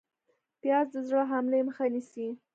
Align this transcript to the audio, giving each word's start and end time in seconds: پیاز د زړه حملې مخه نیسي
پیاز 0.61 0.87
د 0.93 0.97
زړه 1.07 1.23
حملې 1.31 1.59
مخه 1.67 1.85
نیسي 1.93 2.27